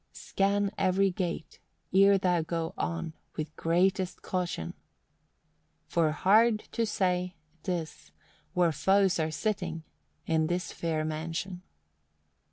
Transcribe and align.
"Scan 0.13 0.71
every 0.79 1.11
gate 1.11 1.59
Ere 1.93 2.17
thou 2.17 2.41
go 2.41 2.73
on, 2.75 3.13
With 3.35 3.55
greatest 3.55 4.23
caution; 4.23 4.73
For 5.85 6.09
hard 6.11 6.61
to 6.71 6.87
say 6.87 7.35
'tis 7.61 8.09
Where 8.55 8.71
foes 8.71 9.19
are 9.19 9.29
sitting 9.29 9.83
In 10.25 10.47
this 10.47 10.71
fair 10.71 11.05
mansion." 11.05 11.61